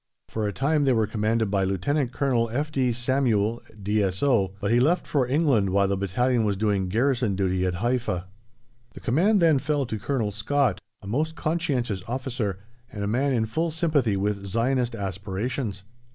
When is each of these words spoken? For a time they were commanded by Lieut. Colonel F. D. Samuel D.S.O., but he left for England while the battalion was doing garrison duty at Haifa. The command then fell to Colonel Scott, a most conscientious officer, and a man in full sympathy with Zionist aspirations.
For 0.29 0.47
a 0.47 0.51
time 0.51 0.85
they 0.85 0.93
were 0.93 1.05
commanded 1.05 1.51
by 1.51 1.63
Lieut. 1.63 1.85
Colonel 2.11 2.49
F. 2.49 2.71
D. 2.71 2.91
Samuel 2.91 3.61
D.S.O., 3.83 4.55
but 4.59 4.71
he 4.71 4.79
left 4.79 5.05
for 5.05 5.27
England 5.27 5.69
while 5.69 5.87
the 5.87 5.95
battalion 5.95 6.43
was 6.43 6.57
doing 6.57 6.89
garrison 6.89 7.35
duty 7.35 7.67
at 7.67 7.75
Haifa. 7.75 8.25
The 8.95 8.99
command 8.99 9.43
then 9.43 9.59
fell 9.59 9.85
to 9.85 9.99
Colonel 9.99 10.31
Scott, 10.31 10.81
a 11.03 11.07
most 11.07 11.35
conscientious 11.35 12.01
officer, 12.07 12.57
and 12.91 13.03
a 13.03 13.07
man 13.07 13.31
in 13.31 13.45
full 13.45 13.69
sympathy 13.69 14.17
with 14.17 14.43
Zionist 14.47 14.95
aspirations. 14.95 15.83